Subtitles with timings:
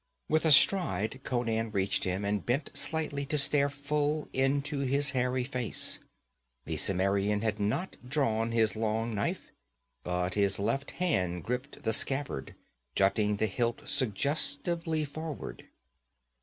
[0.27, 5.43] With a stride Conan reached him and bent slightly to stare full into his hairy
[5.43, 5.99] face.
[6.65, 9.51] The Cimmerian had not drawn his long knife,
[10.03, 12.55] but his left hand grasped the scabbard,
[12.95, 15.67] jutting the hilt suggestively forward.